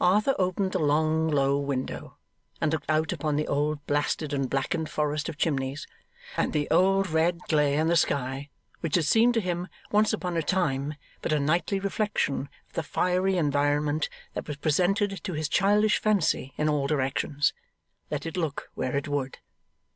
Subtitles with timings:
[0.00, 2.16] Arthur opened the long low window,
[2.60, 5.88] and looked out upon the old blasted and blackened forest of chimneys,
[6.36, 8.48] and the old red glare in the sky,
[8.82, 12.84] which had seemed to him once upon a time but a nightly reflection of the
[12.84, 17.52] fiery environment that was presented to his childish fancy in all directions,
[18.12, 19.38] let it look where it would.